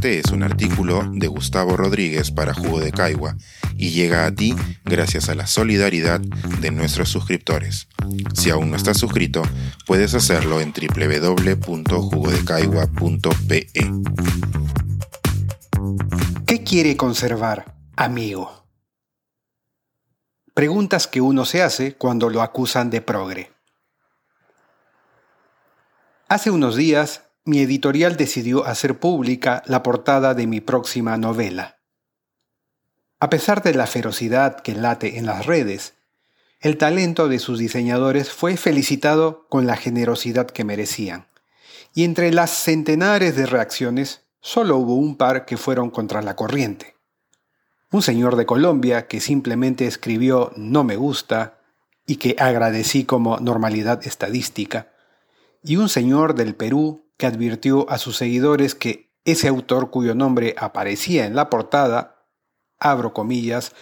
Este 0.00 0.18
es 0.18 0.32
un 0.32 0.42
artículo 0.42 1.02
de 1.12 1.26
Gustavo 1.26 1.76
Rodríguez 1.76 2.30
para 2.30 2.54
Jugo 2.54 2.80
de 2.80 2.90
Caigua 2.90 3.36
y 3.76 3.90
llega 3.90 4.24
a 4.24 4.34
ti 4.34 4.56
gracias 4.82 5.28
a 5.28 5.34
la 5.34 5.46
solidaridad 5.46 6.20
de 6.20 6.70
nuestros 6.70 7.10
suscriptores. 7.10 7.86
Si 8.32 8.48
aún 8.48 8.70
no 8.70 8.78
estás 8.78 8.96
suscrito, 8.96 9.42
puedes 9.86 10.14
hacerlo 10.14 10.62
en 10.62 10.72
www.jugodecaigua.pe. 10.72 13.66
¿Qué 16.46 16.64
quiere 16.64 16.96
conservar, 16.96 17.76
amigo? 17.94 18.66
Preguntas 20.54 21.08
que 21.08 21.20
uno 21.20 21.44
se 21.44 21.60
hace 21.60 21.96
cuando 21.96 22.30
lo 22.30 22.40
acusan 22.40 22.88
de 22.88 23.02
progre. 23.02 23.52
Hace 26.26 26.50
unos 26.50 26.76
días 26.76 27.24
mi 27.44 27.60
editorial 27.60 28.16
decidió 28.16 28.66
hacer 28.66 28.98
pública 28.98 29.62
la 29.66 29.82
portada 29.82 30.34
de 30.34 30.46
mi 30.46 30.60
próxima 30.60 31.16
novela. 31.16 31.78
A 33.18 33.30
pesar 33.30 33.62
de 33.62 33.74
la 33.74 33.86
ferocidad 33.86 34.60
que 34.60 34.74
late 34.74 35.18
en 35.18 35.26
las 35.26 35.46
redes, 35.46 35.94
el 36.60 36.76
talento 36.76 37.28
de 37.28 37.38
sus 37.38 37.58
diseñadores 37.58 38.30
fue 38.30 38.56
felicitado 38.56 39.46
con 39.48 39.66
la 39.66 39.76
generosidad 39.76 40.46
que 40.46 40.64
merecían. 40.64 41.26
Y 41.94 42.04
entre 42.04 42.32
las 42.32 42.50
centenares 42.50 43.34
de 43.34 43.46
reacciones, 43.46 44.22
solo 44.40 44.76
hubo 44.76 44.94
un 44.94 45.16
par 45.16 45.46
que 45.46 45.56
fueron 45.56 45.90
contra 45.90 46.22
la 46.22 46.36
corriente. 46.36 46.96
Un 47.90 48.02
señor 48.02 48.36
de 48.36 48.46
Colombia 48.46 49.06
que 49.06 49.20
simplemente 49.20 49.86
escribió 49.86 50.52
no 50.56 50.84
me 50.84 50.96
gusta 50.96 51.58
y 52.06 52.16
que 52.16 52.36
agradecí 52.38 53.04
como 53.04 53.38
normalidad 53.38 54.06
estadística, 54.06 54.92
y 55.62 55.76
un 55.76 55.88
señor 55.88 56.34
del 56.34 56.54
Perú 56.54 57.09
que 57.20 57.26
advirtió 57.26 57.88
a 57.90 57.98
sus 57.98 58.16
seguidores 58.16 58.74
que 58.74 59.12
ese 59.26 59.46
autor 59.46 59.90
cuyo 59.90 60.14
nombre 60.14 60.54
aparecía 60.58 61.26
en 61.26 61.36
la 61.36 61.50
portada, 61.50 62.24
abro 62.78 63.12
comillas, 63.12 63.72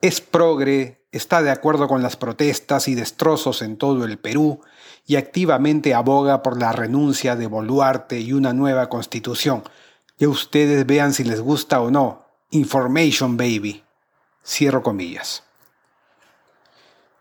es 0.00 0.20
progre, 0.20 1.06
está 1.12 1.42
de 1.42 1.52
acuerdo 1.52 1.86
con 1.86 2.02
las 2.02 2.16
protestas 2.16 2.88
y 2.88 2.96
destrozos 2.96 3.62
en 3.62 3.76
todo 3.76 4.04
el 4.04 4.18
Perú 4.18 4.60
y 5.06 5.14
activamente 5.14 5.94
aboga 5.94 6.42
por 6.42 6.60
la 6.60 6.72
renuncia 6.72 7.36
de 7.36 7.46
Boluarte 7.46 8.18
y 8.18 8.32
una 8.32 8.52
nueva 8.52 8.88
constitución. 8.88 9.62
Ya 10.18 10.28
ustedes 10.28 10.84
vean 10.84 11.14
si 11.14 11.22
les 11.22 11.40
gusta 11.40 11.80
o 11.80 11.92
no. 11.92 12.24
Information 12.50 13.36
baby. 13.36 13.84
Cierro 14.44 14.82
comillas. 14.82 15.44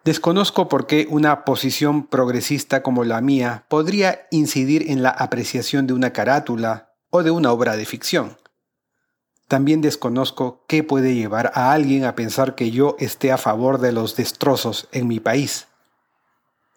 Desconozco 0.04 0.68
por 0.68 0.88
qué 0.88 1.06
una 1.12 1.46
posición 1.46 2.08
progresista 2.08 2.82
como 2.82 3.04
la 3.04 3.22
mía 3.22 3.66
podría 3.68 4.28
incidir 4.32 4.90
en 4.90 5.04
la 5.04 5.12
apreciación 5.12 5.86
de 5.86 5.94
una 5.94 6.12
carátula 6.12 6.96
o 7.12 7.22
de 7.22 7.30
una 7.30 7.52
obra 7.52 7.78
de 7.78 7.86
ficción. 7.86 8.38
También 9.48 9.82
desconozco 9.82 10.66
qué 10.68 10.82
puede 10.84 11.14
llevar 11.14 11.52
a 11.54 11.72
alguien 11.72 12.06
a 12.06 12.16
pensar 12.16 12.56
que 12.56 12.72
yo 12.72 12.96
esté 12.98 13.32
a 13.32 13.38
favor 13.38 13.78
de 13.80 13.92
los 13.92 14.16
destrozos 14.16 14.88
en 14.92 15.08
mi 15.08 15.20
país. 15.20 15.68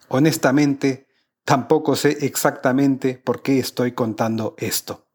Honestamente, 0.09 1.06
tampoco 1.47 1.97
sé 1.97 2.19
exactamente 2.27 3.14
por 3.16 3.41
qué 3.41 3.59
estoy 3.59 3.92
contando 3.92 4.55
esto. 4.59 5.06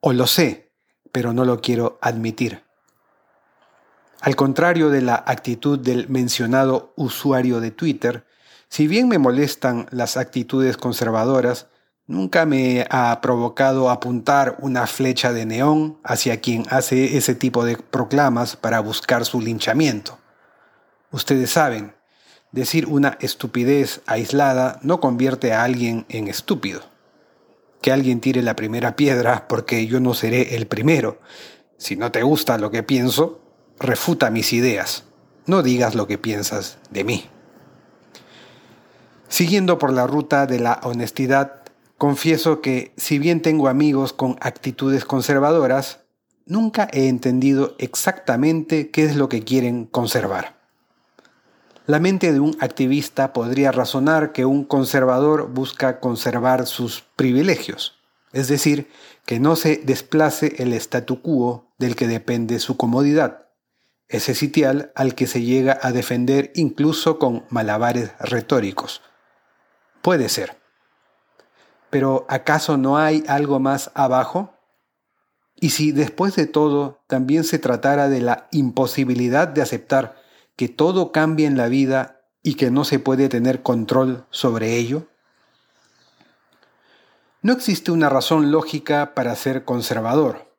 O 0.00 0.12
lo 0.12 0.26
sé, 0.26 0.74
pero 1.12 1.32
no 1.32 1.46
lo 1.46 1.62
quiero 1.62 1.98
admitir. 2.02 2.65
Al 4.20 4.34
contrario 4.34 4.90
de 4.90 5.02
la 5.02 5.22
actitud 5.26 5.78
del 5.78 6.08
mencionado 6.08 6.92
usuario 6.96 7.60
de 7.60 7.70
Twitter, 7.70 8.26
si 8.68 8.86
bien 8.86 9.08
me 9.08 9.18
molestan 9.18 9.86
las 9.90 10.16
actitudes 10.16 10.76
conservadoras, 10.76 11.68
nunca 12.06 12.46
me 12.46 12.86
ha 12.90 13.20
provocado 13.20 13.90
apuntar 13.90 14.56
una 14.60 14.86
flecha 14.86 15.32
de 15.32 15.46
neón 15.46 15.98
hacia 16.02 16.40
quien 16.40 16.64
hace 16.70 17.16
ese 17.16 17.34
tipo 17.34 17.64
de 17.64 17.76
proclamas 17.76 18.56
para 18.56 18.80
buscar 18.80 19.24
su 19.24 19.40
linchamiento. 19.40 20.18
Ustedes 21.10 21.50
saben, 21.50 21.94
decir 22.52 22.86
una 22.86 23.18
estupidez 23.20 24.00
aislada 24.06 24.78
no 24.82 25.00
convierte 25.00 25.52
a 25.52 25.62
alguien 25.62 26.06
en 26.08 26.28
estúpido. 26.28 26.82
Que 27.82 27.92
alguien 27.92 28.20
tire 28.20 28.42
la 28.42 28.56
primera 28.56 28.96
piedra 28.96 29.46
porque 29.46 29.86
yo 29.86 30.00
no 30.00 30.14
seré 30.14 30.56
el 30.56 30.66
primero. 30.66 31.20
Si 31.76 31.96
no 31.96 32.10
te 32.10 32.22
gusta 32.22 32.58
lo 32.58 32.70
que 32.70 32.82
pienso, 32.82 33.45
refuta 33.78 34.30
mis 34.30 34.52
ideas, 34.52 35.04
no 35.46 35.62
digas 35.62 35.94
lo 35.94 36.06
que 36.06 36.18
piensas 36.18 36.78
de 36.90 37.04
mí. 37.04 37.26
Siguiendo 39.28 39.78
por 39.78 39.92
la 39.92 40.06
ruta 40.06 40.46
de 40.46 40.60
la 40.60 40.80
honestidad, 40.82 41.62
confieso 41.98 42.60
que 42.60 42.92
si 42.96 43.18
bien 43.18 43.42
tengo 43.42 43.68
amigos 43.68 44.12
con 44.12 44.36
actitudes 44.40 45.04
conservadoras, 45.04 46.00
nunca 46.46 46.88
he 46.92 47.08
entendido 47.08 47.74
exactamente 47.78 48.90
qué 48.90 49.04
es 49.04 49.16
lo 49.16 49.28
que 49.28 49.42
quieren 49.42 49.84
conservar. 49.84 50.56
La 51.86 52.00
mente 52.00 52.32
de 52.32 52.40
un 52.40 52.56
activista 52.60 53.32
podría 53.32 53.70
razonar 53.72 54.32
que 54.32 54.44
un 54.44 54.64
conservador 54.64 55.48
busca 55.52 56.00
conservar 56.00 56.66
sus 56.66 57.04
privilegios, 57.14 57.98
es 58.32 58.48
decir, 58.48 58.90
que 59.24 59.38
no 59.38 59.54
se 59.54 59.76
desplace 59.76 60.54
el 60.58 60.72
statu 60.72 61.20
quo 61.20 61.68
del 61.78 61.94
que 61.94 62.08
depende 62.08 62.58
su 62.58 62.76
comodidad 62.76 63.45
ese 64.08 64.34
sitial 64.34 64.92
al 64.94 65.14
que 65.14 65.26
se 65.26 65.42
llega 65.42 65.78
a 65.82 65.92
defender 65.92 66.52
incluso 66.54 67.18
con 67.18 67.44
malabares 67.50 68.12
retóricos. 68.20 69.02
Puede 70.02 70.28
ser. 70.28 70.56
Pero 71.90 72.26
¿acaso 72.28 72.76
no 72.76 72.98
hay 72.98 73.24
algo 73.26 73.58
más 73.58 73.90
abajo? 73.94 74.54
Y 75.56 75.70
si 75.70 75.92
después 75.92 76.36
de 76.36 76.46
todo 76.46 77.02
también 77.06 77.44
se 77.44 77.58
tratara 77.58 78.08
de 78.08 78.20
la 78.20 78.48
imposibilidad 78.52 79.48
de 79.48 79.62
aceptar 79.62 80.16
que 80.54 80.68
todo 80.68 81.12
cambia 81.12 81.46
en 81.46 81.56
la 81.56 81.68
vida 81.68 82.22
y 82.42 82.54
que 82.54 82.70
no 82.70 82.84
se 82.84 82.98
puede 82.98 83.28
tener 83.28 83.62
control 83.62 84.26
sobre 84.30 84.76
ello? 84.76 85.08
No 87.42 87.52
existe 87.52 87.90
una 87.90 88.08
razón 88.08 88.50
lógica 88.50 89.14
para 89.14 89.34
ser 89.36 89.64
conservador. 89.64 90.54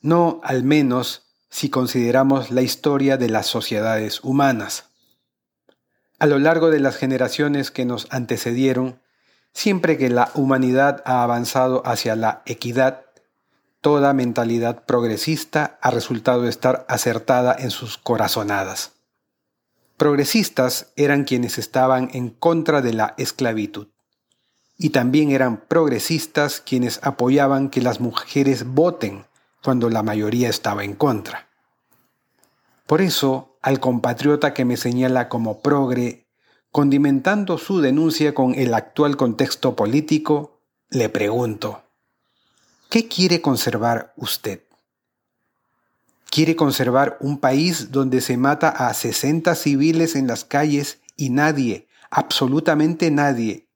No, 0.00 0.40
al 0.42 0.62
menos, 0.62 1.25
si 1.56 1.70
consideramos 1.70 2.50
la 2.50 2.60
historia 2.60 3.16
de 3.16 3.30
las 3.30 3.46
sociedades 3.46 4.22
humanas. 4.22 4.90
A 6.18 6.26
lo 6.26 6.38
largo 6.38 6.68
de 6.68 6.80
las 6.80 6.96
generaciones 6.96 7.70
que 7.70 7.86
nos 7.86 8.08
antecedieron, 8.10 9.00
siempre 9.54 9.96
que 9.96 10.10
la 10.10 10.30
humanidad 10.34 11.02
ha 11.06 11.22
avanzado 11.22 11.80
hacia 11.86 12.14
la 12.14 12.42
equidad, 12.44 13.06
toda 13.80 14.12
mentalidad 14.12 14.84
progresista 14.84 15.78
ha 15.80 15.90
resultado 15.90 16.46
estar 16.46 16.84
acertada 16.90 17.56
en 17.58 17.70
sus 17.70 17.96
corazonadas. 17.96 18.92
Progresistas 19.96 20.92
eran 20.94 21.24
quienes 21.24 21.56
estaban 21.56 22.10
en 22.12 22.28
contra 22.28 22.82
de 22.82 22.92
la 22.92 23.14
esclavitud. 23.16 23.88
Y 24.76 24.90
también 24.90 25.30
eran 25.30 25.56
progresistas 25.56 26.60
quienes 26.60 27.00
apoyaban 27.02 27.70
que 27.70 27.80
las 27.80 27.98
mujeres 27.98 28.66
voten 28.66 29.24
cuando 29.64 29.88
la 29.88 30.02
mayoría 30.02 30.50
estaba 30.50 30.84
en 30.84 30.94
contra. 30.94 31.45
Por 32.86 33.00
eso, 33.00 33.58
al 33.62 33.80
compatriota 33.80 34.54
que 34.54 34.64
me 34.64 34.76
señala 34.76 35.28
como 35.28 35.60
progre, 35.60 36.28
condimentando 36.70 37.58
su 37.58 37.80
denuncia 37.80 38.32
con 38.32 38.54
el 38.54 38.74
actual 38.74 39.16
contexto 39.16 39.74
político, 39.74 40.60
le 40.88 41.08
pregunto, 41.08 41.82
¿qué 42.88 43.08
quiere 43.08 43.40
conservar 43.40 44.12
usted? 44.16 44.62
¿Quiere 46.30 46.54
conservar 46.54 47.16
un 47.20 47.38
país 47.38 47.90
donde 47.90 48.20
se 48.20 48.36
mata 48.36 48.68
a 48.68 48.94
60 48.94 49.56
civiles 49.56 50.14
en 50.14 50.28
las 50.28 50.44
calles 50.44 51.00
y 51.16 51.30
nadie, 51.30 51.88
absolutamente 52.10 53.10
nadie, 53.10 53.68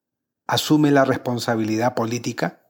asume 0.47 0.93
la 0.93 1.05
responsabilidad 1.05 1.95
política? 1.95 2.61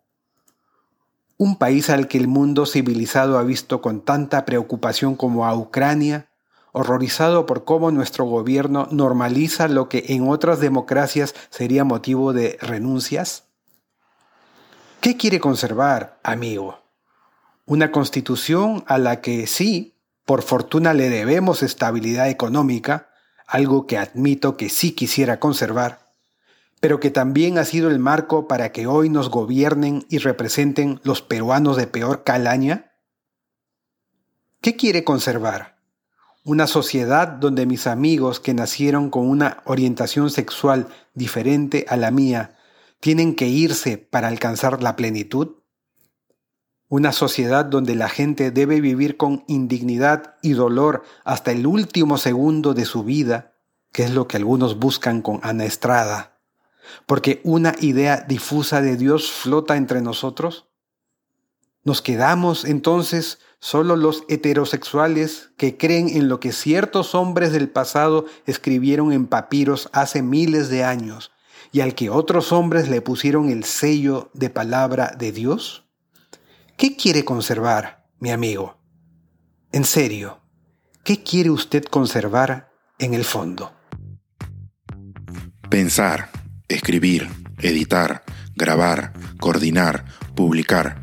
¿Un 1.36 1.56
país 1.56 1.90
al 1.90 2.08
que 2.08 2.16
el 2.16 2.28
mundo 2.28 2.64
civilizado 2.64 3.36
ha 3.36 3.42
visto 3.42 3.82
con 3.82 4.02
tanta 4.02 4.46
preocupación 4.46 5.16
como 5.16 5.46
a 5.46 5.54
Ucrania, 5.54 6.29
horrorizado 6.72 7.46
por 7.46 7.64
cómo 7.64 7.90
nuestro 7.90 8.24
gobierno 8.24 8.88
normaliza 8.90 9.68
lo 9.68 9.88
que 9.88 10.04
en 10.08 10.28
otras 10.28 10.60
democracias 10.60 11.34
sería 11.50 11.84
motivo 11.84 12.32
de 12.32 12.58
renuncias? 12.60 13.44
¿Qué 15.00 15.16
quiere 15.16 15.40
conservar, 15.40 16.18
amigo? 16.22 16.82
¿Una 17.64 17.90
constitución 17.90 18.84
a 18.86 18.98
la 18.98 19.20
que 19.20 19.46
sí, 19.46 19.96
por 20.26 20.42
fortuna 20.42 20.92
le 20.92 21.08
debemos 21.08 21.62
estabilidad 21.62 22.28
económica, 22.28 23.08
algo 23.46 23.86
que 23.86 23.98
admito 23.98 24.56
que 24.56 24.68
sí 24.68 24.92
quisiera 24.92 25.40
conservar, 25.40 26.00
pero 26.80 27.00
que 27.00 27.10
también 27.10 27.58
ha 27.58 27.64
sido 27.64 27.90
el 27.90 27.98
marco 27.98 28.46
para 28.46 28.72
que 28.72 28.86
hoy 28.86 29.08
nos 29.08 29.30
gobiernen 29.30 30.04
y 30.08 30.18
representen 30.18 31.00
los 31.02 31.22
peruanos 31.22 31.76
de 31.76 31.86
peor 31.86 32.22
calaña? 32.22 32.92
¿Qué 34.60 34.76
quiere 34.76 35.02
conservar? 35.02 35.79
Una 36.44 36.66
sociedad 36.66 37.28
donde 37.28 37.66
mis 37.66 37.86
amigos 37.86 38.40
que 38.40 38.54
nacieron 38.54 39.10
con 39.10 39.28
una 39.28 39.62
orientación 39.64 40.30
sexual 40.30 40.88
diferente 41.14 41.84
a 41.88 41.96
la 41.96 42.10
mía 42.10 42.56
tienen 43.00 43.34
que 43.34 43.46
irse 43.46 43.98
para 43.98 44.28
alcanzar 44.28 44.82
la 44.82 44.96
plenitud? 44.96 45.60
una 46.90 47.12
sociedad 47.12 47.64
donde 47.64 47.94
la 47.94 48.08
gente 48.08 48.50
debe 48.50 48.80
vivir 48.80 49.16
con 49.16 49.44
indignidad 49.46 50.34
y 50.42 50.52
dolor 50.52 51.04
hasta 51.24 51.52
el 51.52 51.66
último 51.66 52.18
segundo 52.18 52.74
de 52.74 52.84
su 52.84 53.04
vida, 53.04 53.54
que 53.92 54.02
es 54.02 54.10
lo 54.10 54.26
que 54.26 54.36
algunos 54.36 54.76
buscan 54.76 55.22
con 55.22 55.38
Ana 55.44 55.64
Estrada, 55.64 56.40
porque 57.06 57.40
una 57.44 57.76
idea 57.80 58.24
difusa 58.28 58.82
de 58.82 58.96
Dios 58.96 59.30
flota 59.30 59.76
entre 59.76 60.02
nosotros? 60.02 60.66
¿Nos 61.84 62.02
quedamos 62.02 62.64
entonces 62.64 63.38
solo 63.60 63.94
los 63.94 64.24
heterosexuales 64.28 65.50
que 65.56 65.76
creen 65.76 66.08
en 66.08 66.28
lo 66.28 66.40
que 66.40 66.52
ciertos 66.52 67.14
hombres 67.14 67.52
del 67.52 67.68
pasado 67.68 68.24
escribieron 68.46 69.12
en 69.12 69.26
papiros 69.26 69.90
hace 69.92 70.22
miles 70.22 70.70
de 70.70 70.82
años 70.82 71.30
y 71.70 71.80
al 71.80 71.94
que 71.94 72.10
otros 72.10 72.52
hombres 72.52 72.88
le 72.88 73.02
pusieron 73.02 73.50
el 73.50 73.64
sello 73.64 74.30
de 74.34 74.50
palabra 74.50 75.14
de 75.16 75.30
Dios? 75.30 75.84
¿Qué 76.76 76.96
quiere 76.96 77.24
conservar, 77.24 78.08
mi 78.18 78.30
amigo? 78.30 78.78
En 79.72 79.84
serio, 79.84 80.40
¿qué 81.04 81.22
quiere 81.22 81.50
usted 81.50 81.84
conservar 81.84 82.72
en 82.98 83.14
el 83.14 83.24
fondo? 83.24 83.72
Pensar, 85.68 86.30
escribir, 86.68 87.28
editar, 87.58 88.24
grabar, 88.56 89.12
coordinar, 89.38 90.06
publicar 90.34 91.02